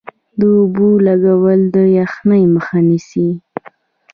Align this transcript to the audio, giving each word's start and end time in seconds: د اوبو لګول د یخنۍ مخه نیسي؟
د 0.39 0.41
اوبو 0.57 0.87
لګول 1.05 1.61
د 1.75 1.75
یخنۍ 1.99 2.43
مخه 2.55 2.77
نیسي؟ 2.87 3.29